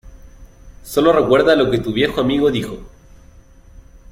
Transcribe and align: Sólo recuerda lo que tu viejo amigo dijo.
Sólo 0.81 1.13
recuerda 1.13 1.55
lo 1.55 1.69
que 1.69 1.77
tu 1.77 1.93
viejo 1.93 2.21
amigo 2.21 2.49
dijo. 2.49 2.79